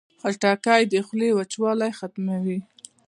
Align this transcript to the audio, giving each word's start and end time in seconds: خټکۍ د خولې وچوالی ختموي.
خټکۍ 0.21 0.81
د 0.91 0.93
خولې 1.05 1.29
وچوالی 1.37 1.91
ختموي. 1.99 2.59